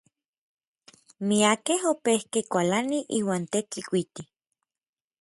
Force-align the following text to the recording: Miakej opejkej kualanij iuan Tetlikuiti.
Miakej 1.27 1.81
opejkej 1.91 2.43
kualanij 2.51 3.05
iuan 3.17 3.43
Tetlikuiti. 3.51 4.21